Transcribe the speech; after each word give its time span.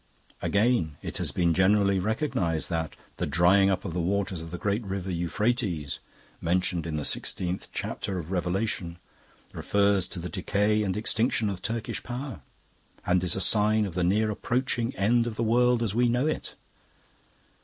"Again, 0.41 0.97
it 1.03 1.17
has 1.17 1.31
been 1.31 1.53
generally 1.53 1.99
recognised 1.99 2.71
that 2.71 2.95
'the 3.17 3.27
drying 3.27 3.69
up 3.69 3.85
of 3.85 3.93
the 3.93 3.99
waters 4.01 4.41
of 4.41 4.49
the 4.49 4.57
great 4.57 4.83
river 4.83 5.11
Euphrates,' 5.11 5.99
mentioned 6.41 6.87
in 6.87 6.95
the 6.97 7.05
sixteenth 7.05 7.67
chapter 7.71 8.17
of 8.17 8.31
Revelation, 8.31 8.97
refers 9.53 10.07
to 10.07 10.17
the 10.17 10.27
decay 10.27 10.81
and 10.81 10.97
extinction 10.97 11.51
of 11.51 11.61
Turkish 11.61 12.01
power, 12.01 12.41
and 13.05 13.23
is 13.23 13.35
a 13.35 13.39
sign 13.41 13.85
of 13.85 13.93
the 13.93 14.03
near 14.03 14.31
approaching 14.31 14.95
end 14.95 15.27
of 15.27 15.35
the 15.35 15.43
world 15.43 15.83
as 15.83 15.93
we 15.93 16.09
know 16.09 16.25
it. 16.25 16.55